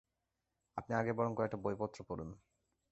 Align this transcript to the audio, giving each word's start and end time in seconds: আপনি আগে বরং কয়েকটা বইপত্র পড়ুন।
আপনি 0.77 0.91
আগে 0.95 1.11
বরং 1.13 1.31
কয়েকটা 1.35 1.57
বইপত্র 1.57 1.99
পড়ুন। 2.03 2.29